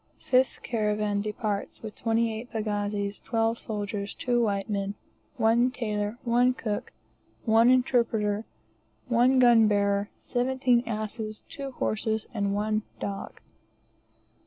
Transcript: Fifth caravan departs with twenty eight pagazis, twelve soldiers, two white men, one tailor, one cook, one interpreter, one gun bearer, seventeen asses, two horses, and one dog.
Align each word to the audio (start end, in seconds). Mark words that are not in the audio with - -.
Fifth 0.19 0.63
caravan 0.63 1.21
departs 1.21 1.83
with 1.83 1.93
twenty 1.93 2.33
eight 2.33 2.49
pagazis, 2.51 3.21
twelve 3.21 3.59
soldiers, 3.59 4.15
two 4.15 4.41
white 4.41 4.67
men, 4.67 4.95
one 5.37 5.69
tailor, 5.69 6.17
one 6.23 6.55
cook, 6.55 6.91
one 7.45 7.69
interpreter, 7.69 8.43
one 9.07 9.37
gun 9.37 9.67
bearer, 9.67 10.09
seventeen 10.19 10.81
asses, 10.87 11.43
two 11.47 11.69
horses, 11.73 12.25
and 12.33 12.55
one 12.55 12.81
dog. 12.99 13.39